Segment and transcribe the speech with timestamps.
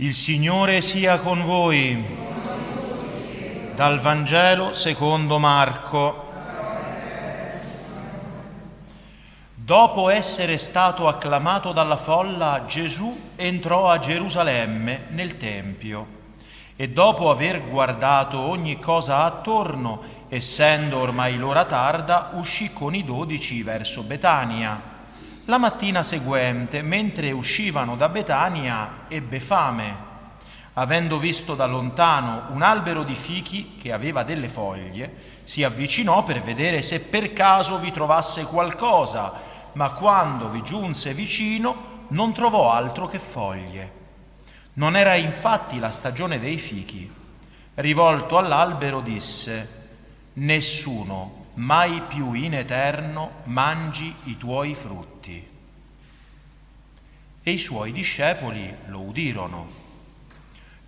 [0.00, 2.00] Il Signore sia con voi.
[3.74, 6.30] Dal Vangelo secondo Marco.
[9.54, 16.06] Dopo essere stato acclamato dalla folla, Gesù entrò a Gerusalemme nel Tempio
[16.76, 23.64] e dopo aver guardato ogni cosa attorno, essendo ormai l'ora tarda, uscì con i dodici
[23.64, 24.97] verso Betania
[25.48, 30.06] la mattina seguente, mentre uscivano da Betania, ebbe fame.
[30.74, 36.42] Avendo visto da lontano un albero di fichi che aveva delle foglie, si avvicinò per
[36.42, 39.32] vedere se per caso vi trovasse qualcosa,
[39.72, 43.92] ma quando vi giunse vicino non trovò altro che foglie.
[44.74, 47.10] Non era infatti la stagione dei fichi.
[47.72, 49.86] Rivolto all'albero disse,
[50.34, 55.46] Nessuno mai più in eterno mangi i tuoi frutti.
[57.42, 59.68] E i suoi discepoli lo udirono.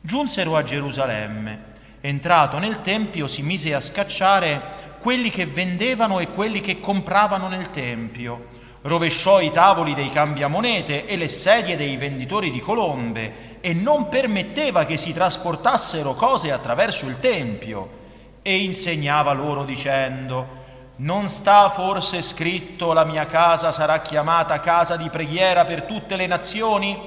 [0.01, 1.69] Giunsero a Gerusalemme.
[2.01, 7.71] Entrato nel Tempio si mise a scacciare quelli che vendevano e quelli che compravano nel
[7.71, 8.49] Tempio.
[8.83, 14.85] Rovesciò i tavoli dei cambiamonete e le sedie dei venditori di colombe e non permetteva
[14.85, 17.99] che si trasportassero cose attraverso il Tempio.
[18.43, 20.60] E insegnava loro dicendo,
[21.01, 26.27] non sta forse scritto la mia casa sarà chiamata casa di preghiera per tutte le
[26.27, 26.99] nazioni?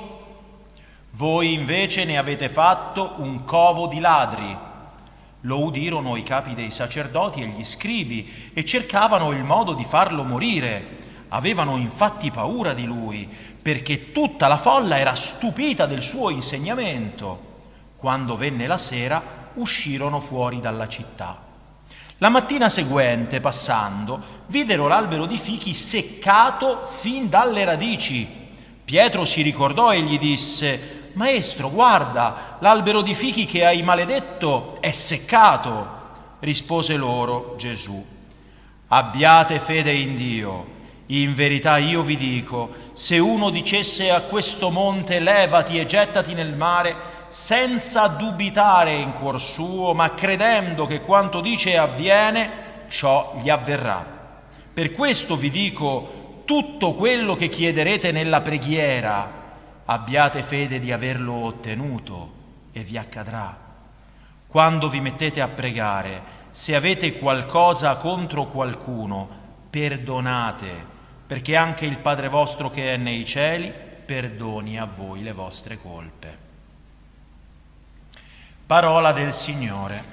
[1.11, 4.57] Voi invece ne avete fatto un covo di ladri.
[5.41, 10.23] Lo udirono i capi dei sacerdoti e gli scribi e cercavano il modo di farlo
[10.23, 11.01] morire.
[11.27, 13.29] Avevano infatti paura di lui,
[13.61, 17.51] perché tutta la folla era stupita del suo insegnamento.
[17.95, 19.21] Quando venne la sera,
[19.53, 21.42] uscirono fuori dalla città.
[22.23, 28.25] La mattina seguente, passando, videro l'albero di fichi seccato fin dalle radici.
[28.85, 34.93] Pietro si ricordò e gli disse, Maestro, guarda, l'albero di fichi che hai maledetto è
[34.93, 35.85] seccato.
[36.39, 38.01] Rispose loro Gesù,
[38.87, 40.65] abbiate fede in Dio.
[41.07, 46.55] In verità io vi dico, se uno dicesse a questo monte levati e gettati nel
[46.55, 46.95] mare,
[47.33, 54.05] senza dubitare in cuor suo, ma credendo che quanto dice avviene, ciò gli avverrà.
[54.71, 59.31] Per questo vi dico, tutto quello che chiederete nella preghiera,
[59.83, 62.33] abbiate fede di averlo ottenuto
[62.71, 63.57] e vi accadrà.
[64.45, 69.27] Quando vi mettete a pregare, se avete qualcosa contro qualcuno,
[69.71, 70.69] perdonate,
[71.25, 73.73] perché anche il Padre vostro che è nei cieli
[74.05, 76.43] perdoni a voi le vostre colpe.
[78.73, 80.03] Parola del Signore.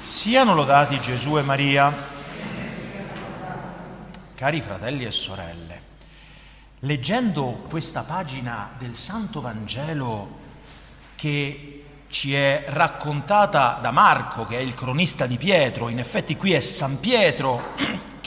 [0.00, 1.94] Siano lodati Gesù e Maria.
[4.34, 5.82] Cari fratelli e sorelle,
[6.78, 10.38] leggendo questa pagina del Santo Vangelo
[11.14, 16.54] che ci è raccontata da Marco, che è il cronista di Pietro, in effetti qui
[16.54, 17.74] è San Pietro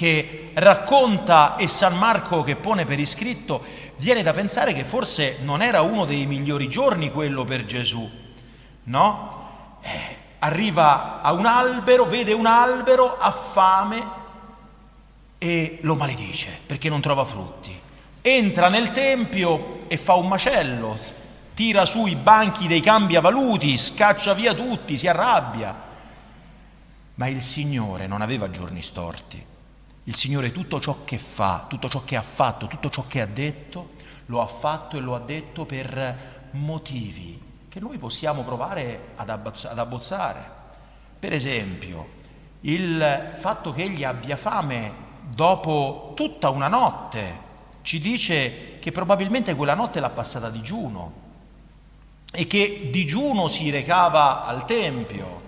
[0.01, 3.63] che racconta e San Marco che pone per iscritto,
[3.97, 8.09] viene da pensare che forse non era uno dei migliori giorni quello per Gesù,
[8.85, 9.77] no?
[9.79, 14.03] Eh, arriva a un albero, vede un albero, ha fame
[15.37, 17.79] e lo maledice perché non trova frutti.
[18.23, 20.97] Entra nel tempio e fa un macello,
[21.53, 25.89] tira su i banchi dei cambiavaluti, scaccia via tutti, si arrabbia.
[27.13, 29.49] Ma il Signore non aveva giorni storti.
[30.05, 33.27] Il Signore tutto ciò che fa, tutto ciò che ha fatto, tutto ciò che ha
[33.27, 33.91] detto,
[34.25, 37.39] lo ha fatto e lo ha detto per motivi
[37.69, 40.59] che noi possiamo provare ad, abbozzare.
[41.19, 42.19] Per esempio,
[42.61, 44.93] il fatto che egli abbia fame
[45.29, 47.49] dopo tutta una notte
[47.81, 51.13] ci dice che probabilmente quella notte l'ha passata a digiuno
[52.31, 55.41] e che digiuno si recava al Tempio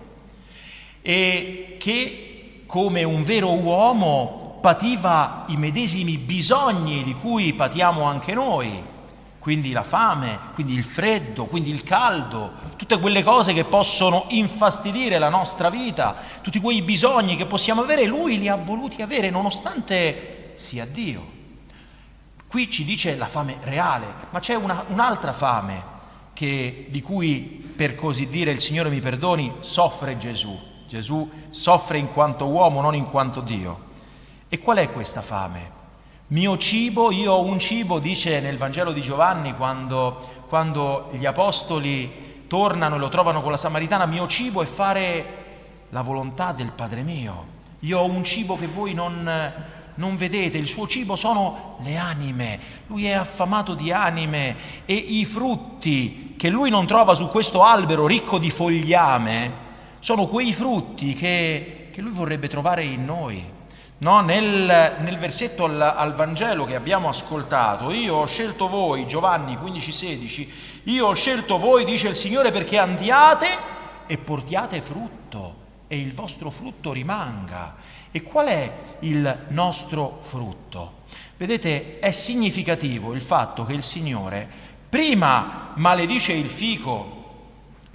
[1.01, 8.81] e che come un vero uomo pativa i medesimi bisogni di cui patiamo anche noi,
[9.39, 15.19] quindi la fame, quindi il freddo, quindi il caldo, tutte quelle cose che possono infastidire
[15.19, 20.53] la nostra vita, tutti quei bisogni che possiamo avere, lui li ha voluti avere nonostante
[20.53, 21.31] sia Dio.
[22.47, 25.83] Qui ci dice la fame reale, ma c'è una, un'altra fame
[26.31, 30.57] che, di cui, per così dire, il Signore mi perdoni, soffre Gesù
[30.93, 33.91] Gesù soffre in quanto uomo, non in quanto Dio.
[34.53, 35.71] E qual è questa fame?
[36.27, 42.45] Mio cibo, io ho un cibo, dice nel Vangelo di Giovanni quando, quando gli apostoli
[42.45, 45.25] tornano e lo trovano con la Samaritana, mio cibo è fare
[45.89, 47.45] la volontà del Padre mio.
[47.79, 49.27] Io ho un cibo che voi non,
[49.95, 54.55] non vedete, il suo cibo sono le anime, lui è affamato di anime
[54.85, 59.61] e i frutti che lui non trova su questo albero ricco di fogliame
[59.97, 63.61] sono quei frutti che, che lui vorrebbe trovare in noi.
[63.99, 69.55] No, nel, nel, versetto al, al, Vangelo che abbiamo ascoltato, io ho scelto voi, Giovanni
[69.55, 70.47] 15,16,
[70.83, 73.47] io ho scelto voi, dice il Signore, perché andiate
[74.05, 75.55] e portiate frutto
[75.87, 77.75] e il vostro frutto rimanga.
[78.11, 81.01] E qual è il nostro frutto?
[81.37, 84.47] Vedete, è significativo il fatto che il Signore
[84.93, 87.21] prima maledice il fico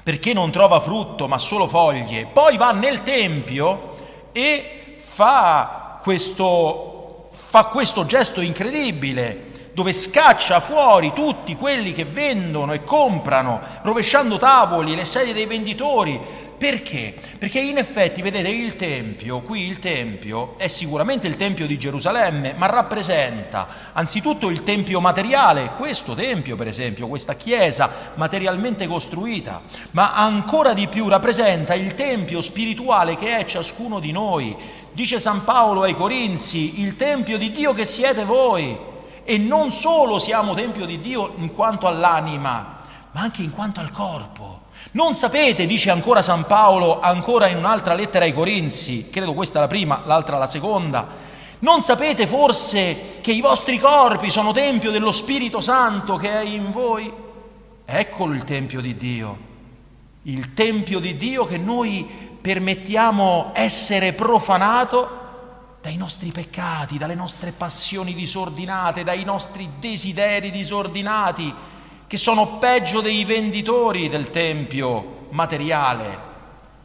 [0.02, 3.94] perché non trova frutto ma solo foglie, poi va nel Tempio
[4.32, 5.77] e fa
[6.08, 14.38] questo, fa questo gesto incredibile dove scaccia fuori tutti quelli che vendono e comprano, rovesciando
[14.38, 16.18] tavoli, le sedie dei venditori,
[16.58, 17.14] perché?
[17.38, 22.54] Perché in effetti, vedete, il Tempio, qui il Tempio è sicuramente il Tempio di Gerusalemme,
[22.56, 29.62] ma rappresenta anzitutto il Tempio materiale, questo Tempio per esempio, questa chiesa materialmente costruita,
[29.92, 34.56] ma ancora di più rappresenta il Tempio spirituale che è ciascuno di noi.
[34.98, 38.76] Dice San Paolo ai Corinzi, il Tempio di Dio che siete voi.
[39.22, 42.80] E non solo siamo Tempio di Dio in quanto all'anima,
[43.12, 44.62] ma anche in quanto al corpo.
[44.90, 49.68] Non sapete, dice ancora San Paolo, ancora in un'altra lettera ai Corinzi, credo questa la
[49.68, 51.06] prima, l'altra la seconda,
[51.60, 56.72] non sapete forse che i vostri corpi sono tempio dello Spirito Santo che è in
[56.72, 57.08] voi?
[57.84, 59.38] Eccolo il tempio di Dio,
[60.22, 65.16] il tempio di Dio che noi permettiamo essere profanato
[65.80, 71.54] dai nostri peccati, dalle nostre passioni disordinate, dai nostri desideri disordinati
[72.06, 76.26] che sono peggio dei venditori del tempio materiale.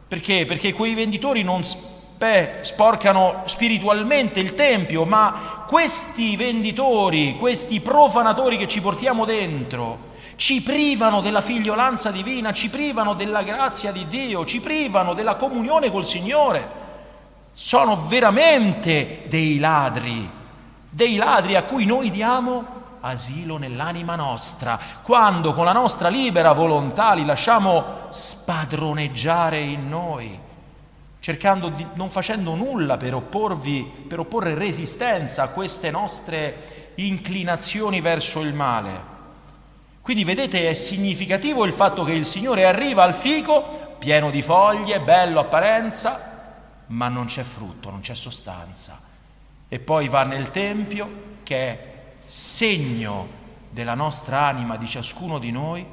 [0.06, 0.44] Perché?
[0.44, 8.68] Perché quei venditori non spe, sporcano spiritualmente il tempio, ma questi venditori, questi profanatori che
[8.68, 14.60] ci portiamo dentro, ci privano della figliolanza divina, ci privano della grazia di Dio, ci
[14.60, 16.82] privano della comunione col Signore.
[17.52, 20.28] Sono veramente dei ladri,
[20.88, 27.12] dei ladri a cui noi diamo asilo nell'anima nostra, quando con la nostra libera volontà
[27.12, 30.38] li lasciamo spadroneggiare in noi,
[31.20, 38.40] cercando di, non facendo nulla per opporvi, per opporre resistenza a queste nostre inclinazioni verso
[38.40, 39.13] il male.
[40.04, 45.00] Quindi vedete è significativo il fatto che il Signore arriva al fico pieno di foglie,
[45.00, 49.00] bello apparenza, ma non c'è frutto, non c'è sostanza.
[49.66, 51.92] E poi va nel Tempio che è
[52.26, 53.28] segno
[53.70, 55.86] della nostra anima di ciascuno di noi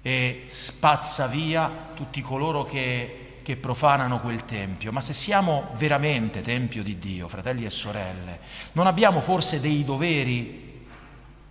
[0.00, 4.90] e spazza via tutti coloro che, che profanano quel tempio.
[4.90, 8.40] Ma se siamo veramente tempio di Dio, fratelli e sorelle,
[8.72, 10.86] non abbiamo forse dei doveri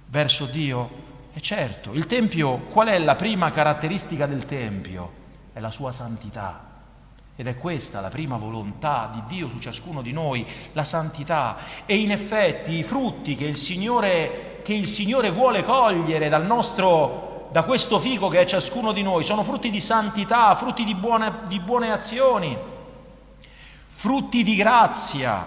[0.07, 1.00] verso Dio?
[1.33, 5.19] E certo, il tempio, qual è la prima caratteristica del tempio?
[5.54, 6.69] È la sua santità.
[7.38, 11.56] Ed è questa la prima volontà di Dio su ciascuno di noi, la santità.
[11.86, 17.48] E in effetti i frutti che il Signore, che il Signore vuole cogliere dal nostro,
[17.51, 21.39] da questo fico che è ciascuno di noi, sono frutti di santità, frutti di buone,
[21.48, 22.57] di buone azioni,
[23.88, 25.45] frutti di grazia,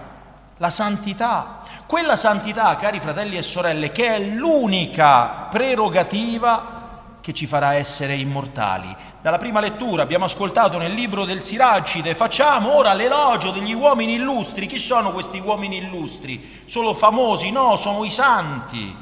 [0.56, 1.62] la santità.
[1.94, 8.92] Quella santità, cari fratelli e sorelle, che è l'unica prerogativa che ci farà essere immortali.
[9.22, 14.66] Dalla prima lettura abbiamo ascoltato nel libro del Siracide, facciamo ora l'elogio degli uomini illustri.
[14.66, 16.64] Chi sono questi uomini illustri?
[16.64, 17.52] Solo famosi?
[17.52, 18.92] No, sono i santi.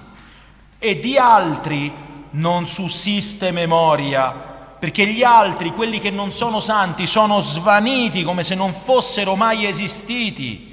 [0.79, 1.91] E di altri
[2.33, 4.33] non sussiste memoria,
[4.79, 9.65] perché gli altri, quelli che non sono santi, sono svaniti come se non fossero mai
[9.65, 10.72] esistiti.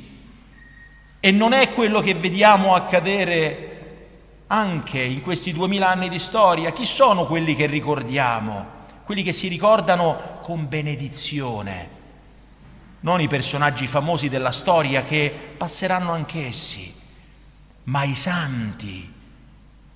[1.22, 3.70] E non è quello che vediamo accadere
[4.48, 8.78] anche in questi duemila anni di storia, chi sono quelli che ricordiamo?
[9.04, 11.98] Quelli che si ricordano con benedizione,
[13.02, 16.94] non i personaggi famosi della storia che passeranno anch'essi,
[17.84, 19.14] ma i santi,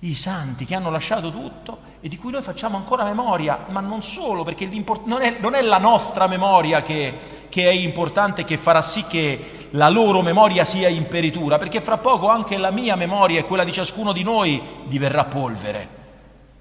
[0.00, 4.02] i santi che hanno lasciato tutto e di cui noi facciamo ancora memoria, ma non
[4.02, 4.68] solo, perché
[5.06, 9.63] non è, non è la nostra memoria che, che è importante, che farà sì che
[9.74, 13.72] la loro memoria sia imperitura, perché fra poco anche la mia memoria e quella di
[13.72, 16.02] ciascuno di noi diverrà polvere.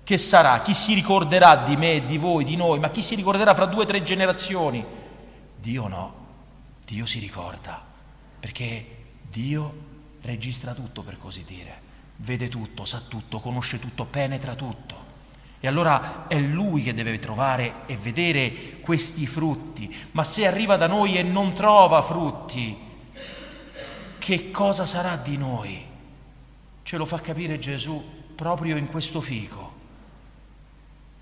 [0.03, 0.61] Che sarà?
[0.61, 2.79] Chi si ricorderà di me, di voi, di noi?
[2.79, 4.83] Ma chi si ricorderà fra due o tre generazioni?
[5.55, 6.13] Dio no,
[6.85, 7.81] Dio si ricorda,
[8.39, 8.85] perché
[9.29, 9.73] Dio
[10.21, 11.81] registra tutto per così dire,
[12.17, 15.11] vede tutto, sa tutto, conosce tutto, penetra tutto.
[15.59, 19.95] E allora è Lui che deve trovare e vedere questi frutti.
[20.11, 22.82] Ma se arriva da noi e non trova frutti,
[24.23, 25.85] che cosa sarà di noi?
[26.83, 28.01] Ce lo fa capire Gesù
[28.35, 29.73] proprio in questo fico.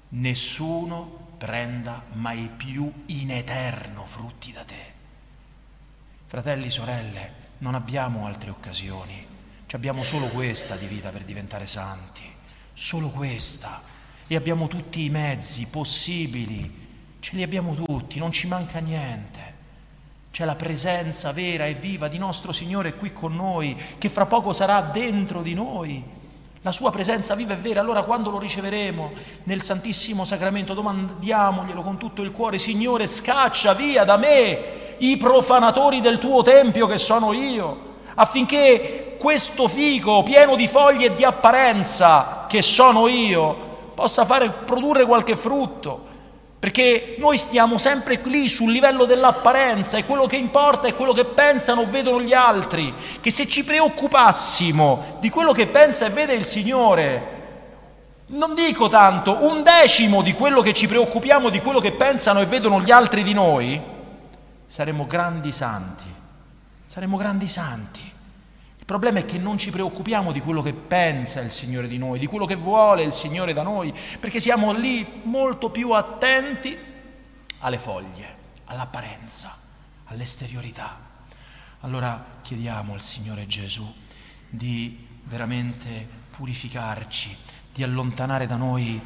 [0.10, 4.94] Nessuno prenda mai più in eterno frutti da te.
[6.28, 9.26] Fratelli, sorelle, non abbiamo altre occasioni,
[9.72, 12.32] abbiamo solo questa di vita per diventare santi,
[12.72, 13.82] solo questa.
[14.28, 19.52] E abbiamo tutti i mezzi possibili, ce li abbiamo tutti, non ci manca niente.
[20.32, 24.54] C'è la presenza vera e viva di nostro Signore qui con noi, che fra poco
[24.54, 26.02] sarà dentro di noi.
[26.62, 29.12] La sua presenza viva e vera, allora quando lo riceveremo
[29.44, 34.60] nel Santissimo Sacramento, domandiamoglielo con tutto il cuore, Signore, scaccia via da me
[35.00, 41.14] i profanatori del tuo Tempio che sono io, affinché questo fico pieno di foglie e
[41.14, 46.11] di apparenza che sono io possa fare produrre qualche frutto
[46.62, 51.26] perché noi stiamo sempre lì sul livello dell'apparenza e quello che importa è quello che
[51.26, 56.36] pensano o vedono gli altri, che se ci preoccupassimo di quello che pensa e vede
[56.36, 57.40] il Signore,
[58.28, 62.46] non dico tanto, un decimo di quello che ci preoccupiamo di quello che pensano e
[62.46, 63.82] vedono gli altri di noi,
[64.68, 66.06] saremo grandi santi,
[66.86, 68.14] saremo grandi santi.
[68.92, 72.20] Il problema è che non ci preoccupiamo di quello che pensa il Signore di noi,
[72.20, 76.78] di quello che vuole il Signore da noi, perché siamo lì molto più attenti
[77.60, 79.58] alle foglie, all'apparenza,
[80.08, 81.00] all'esteriorità.
[81.80, 83.90] Allora chiediamo al Signore Gesù
[84.50, 87.34] di veramente purificarci,
[87.72, 89.02] di allontanare da noi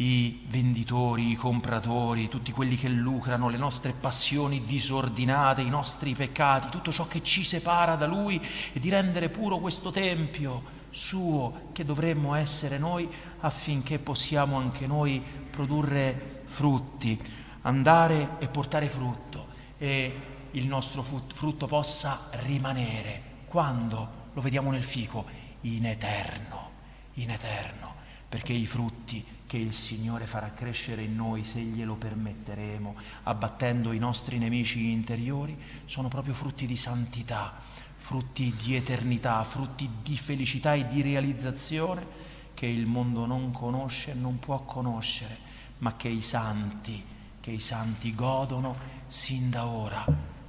[0.00, 6.68] i venditori, i compratori, tutti quelli che lucrano, le nostre passioni disordinate, i nostri peccati,
[6.68, 8.40] tutto ciò che ci separa da Lui
[8.72, 13.08] e di rendere puro questo Tempio suo che dovremmo essere noi
[13.40, 17.20] affinché possiamo anche noi produrre frutti,
[17.62, 20.20] andare e portare frutto e
[20.52, 23.22] il nostro frutto possa rimanere.
[23.46, 24.26] Quando?
[24.32, 25.26] Lo vediamo nel fico,
[25.62, 26.70] in eterno,
[27.14, 27.94] in eterno,
[28.28, 33.98] perché i frutti che il Signore farà crescere in noi se glielo permetteremo, abbattendo i
[33.98, 37.58] nostri nemici interiori, sono proprio frutti di santità,
[37.96, 42.06] frutti di eternità, frutti di felicità e di realizzazione
[42.52, 45.38] che il mondo non conosce e non può conoscere,
[45.78, 47.02] ma che i santi,
[47.40, 48.76] che i santi godono
[49.06, 50.04] sin da ora.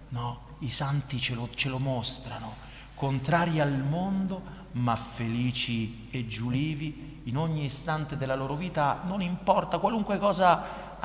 [0.10, 0.42] No?
[0.60, 2.54] I santi ce lo, ce lo mostrano,
[2.96, 9.78] contrari al mondo, ma felici e giulivi in ogni istante della loro vita, non importa
[9.78, 10.98] qualunque cosa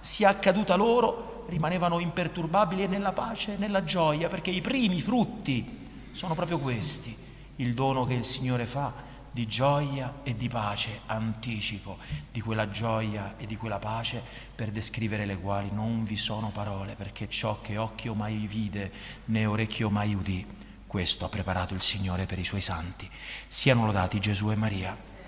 [0.00, 6.34] sia accaduta loro, rimanevano imperturbabili e nella pace nella gioia, perché i primi frutti sono
[6.34, 7.16] proprio questi,
[7.56, 11.98] il dono che il Signore fa di gioia e di pace, anticipo
[12.32, 14.22] di quella gioia e di quella pace
[14.54, 18.90] per descrivere le quali non vi sono parole, perché ciò che occhio mai vide
[19.26, 20.46] né orecchio mai udì,
[20.86, 23.08] questo ha preparato il Signore per i suoi santi.
[23.46, 25.17] Siano lodati Gesù e Maria.